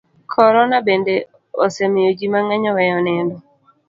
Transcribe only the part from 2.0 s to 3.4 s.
ji mang'eny oweyo nindo.